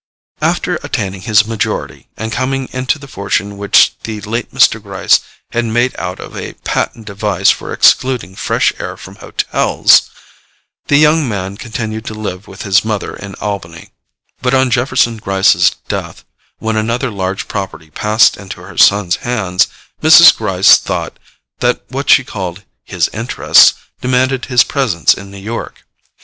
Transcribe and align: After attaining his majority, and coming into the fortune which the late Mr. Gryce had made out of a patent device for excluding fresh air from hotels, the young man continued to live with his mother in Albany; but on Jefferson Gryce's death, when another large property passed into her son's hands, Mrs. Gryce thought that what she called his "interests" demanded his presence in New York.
After 0.41 0.77
attaining 0.77 1.21
his 1.21 1.45
majority, 1.45 2.07
and 2.17 2.31
coming 2.31 2.67
into 2.71 2.97
the 2.97 3.07
fortune 3.07 3.55
which 3.59 3.93
the 4.01 4.19
late 4.21 4.51
Mr. 4.51 4.81
Gryce 4.81 5.19
had 5.51 5.65
made 5.65 5.93
out 5.99 6.19
of 6.19 6.35
a 6.35 6.53
patent 6.53 7.05
device 7.05 7.51
for 7.51 7.71
excluding 7.71 8.35
fresh 8.35 8.73
air 8.79 8.97
from 8.97 9.17
hotels, 9.17 10.09
the 10.87 10.97
young 10.97 11.29
man 11.29 11.55
continued 11.55 12.03
to 12.05 12.15
live 12.15 12.47
with 12.47 12.63
his 12.63 12.83
mother 12.83 13.15
in 13.15 13.35
Albany; 13.35 13.91
but 14.41 14.55
on 14.55 14.71
Jefferson 14.71 15.17
Gryce's 15.17 15.69
death, 15.87 16.25
when 16.57 16.77
another 16.77 17.11
large 17.11 17.47
property 17.47 17.91
passed 17.91 18.37
into 18.37 18.61
her 18.61 18.79
son's 18.79 19.17
hands, 19.17 19.67
Mrs. 20.01 20.35
Gryce 20.35 20.77
thought 20.77 21.19
that 21.59 21.83
what 21.89 22.09
she 22.09 22.23
called 22.23 22.63
his 22.83 23.07
"interests" 23.13 23.75
demanded 24.01 24.45
his 24.45 24.63
presence 24.63 25.13
in 25.13 25.29
New 25.29 25.37
York. 25.37 25.83